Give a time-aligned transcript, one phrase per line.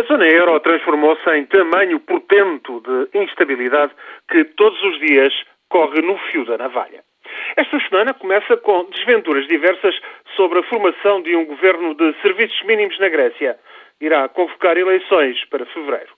[0.00, 3.92] A zona euro transformou-se em tamanho portento de instabilidade
[4.30, 5.30] que todos os dias
[5.68, 7.04] corre no fio da navalha.
[7.54, 9.94] Esta semana começa com desventuras diversas
[10.36, 13.58] sobre a formação de um governo de serviços mínimos na Grécia.
[14.00, 16.14] Irá convocar eleições para fevereiro.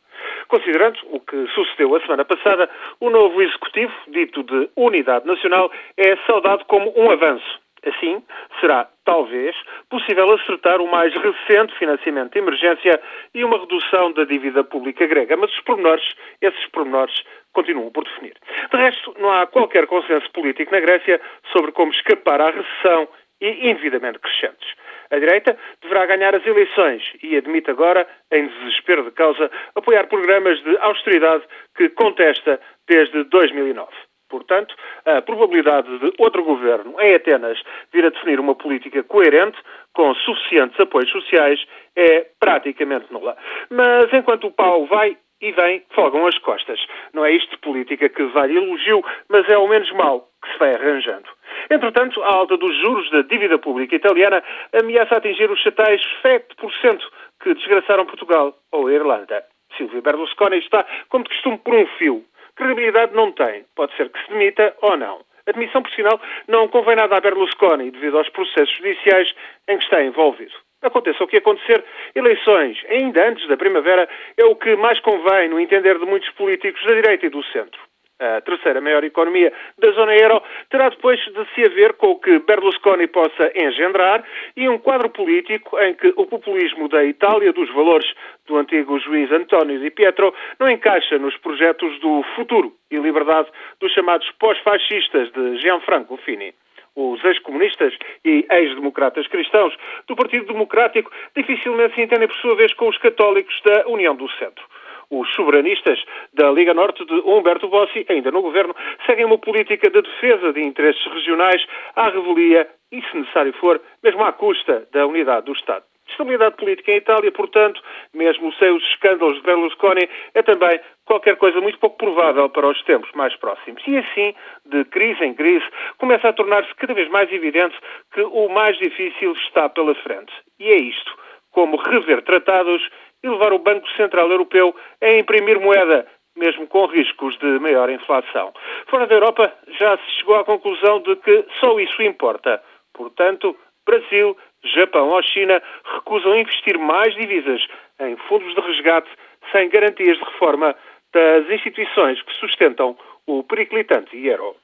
[0.46, 2.70] Considerando o que sucedeu a semana passada,
[3.00, 7.61] o novo executivo, dito de Unidade Nacional, é saudado como um avanço.
[7.84, 8.22] Assim,
[8.60, 9.56] será, talvez,
[9.90, 13.00] possível acertar o mais recente financiamento de emergência
[13.34, 15.36] e uma redução da dívida pública grega.
[15.36, 17.14] Mas os pormenores, esses pormenores,
[17.52, 18.34] continuam por definir.
[18.70, 21.20] De resto, não há qualquer consenso político na Grécia
[21.52, 23.08] sobre como escapar à recessão
[23.40, 24.74] e indevidamente crescentes.
[25.10, 30.62] A direita deverá ganhar as eleições e admite agora, em desespero de causa, apoiar programas
[30.62, 31.44] de austeridade
[31.76, 33.90] que contesta desde 2009.
[34.32, 39.58] Portanto, a probabilidade de outro governo em Atenas vir a definir uma política coerente,
[39.92, 41.62] com suficientes apoios sociais,
[41.94, 43.36] é praticamente nula.
[43.68, 46.80] Mas enquanto o pau vai e vem, folgam as costas.
[47.12, 50.58] Não é isto de política que vale elogio, mas é ao menos mal que se
[50.58, 51.28] vai arranjando.
[51.70, 57.02] Entretanto, a alta dos juros da dívida pública italiana ameaça atingir os chatais 7%
[57.42, 59.44] que desgraçaram Portugal ou a Irlanda.
[59.76, 62.24] Silvio Berlusconi está, como de costume, por um fio.
[62.56, 63.64] Credibilidade não tem.
[63.74, 65.20] Pode ser que se demita ou não.
[65.46, 69.34] A demissão, por sinal, não convém nada a Berlusconi devido aos processos judiciais
[69.68, 70.54] em que está envolvido.
[70.82, 75.60] Aconteça o que acontecer, eleições, ainda antes da primavera, é o que mais convém no
[75.60, 77.80] entender de muitos políticos da direita e do centro
[78.22, 82.38] a terceira maior economia da zona euro, terá depois de se haver com o que
[82.38, 84.24] Berlusconi possa engendrar
[84.56, 88.10] e um quadro político em que o populismo da Itália, dos valores
[88.46, 93.48] do antigo juiz António Di Pietro, não encaixa nos projetos do futuro e liberdade
[93.80, 96.54] dos chamados pós-fascistas de Gianfranco Fini
[96.94, 99.74] os ex-comunistas e ex-democratas cristãos
[100.06, 104.30] do Partido Democrático dificilmente se entendem por sua vez com os católicos da União do
[104.32, 104.64] Centro.
[105.12, 108.74] Os soberanistas da Liga Norte de Humberto Bossi, ainda no governo,
[109.04, 111.62] seguem uma política de defesa de interesses regionais
[111.94, 115.84] à revelia e, se necessário for, mesmo à custa da unidade do Estado.
[116.08, 117.82] Estabilidade política em Itália, portanto,
[118.14, 122.82] mesmo sem os escândalos de Berlusconi, é também qualquer coisa muito pouco provável para os
[122.84, 123.82] tempos mais próximos.
[123.86, 124.34] E assim,
[124.64, 125.64] de crise em crise,
[125.98, 127.76] começa a tornar-se cada vez mais evidente
[128.14, 130.32] que o mais difícil está pela frente.
[130.58, 131.14] E é isto:
[131.50, 132.82] como rever tratados
[133.22, 136.06] e levar o Banco Central Europeu a imprimir moeda,
[136.36, 138.52] mesmo com riscos de maior inflação.
[138.88, 142.62] Fora da Europa, já se chegou à conclusão de que só isso importa.
[142.94, 143.56] Portanto,
[143.86, 145.62] Brasil, Japão ou China
[145.94, 147.66] recusam investir mais divisas
[148.00, 149.10] em fundos de resgate
[149.50, 150.74] sem garantias de reforma
[151.12, 152.96] das instituições que sustentam
[153.26, 154.56] o periclitante euro.